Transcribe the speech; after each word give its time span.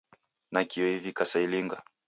Nakio 0.51 0.87
ivika 0.95 1.25
saa 1.25 1.39
ilinga 1.39 1.83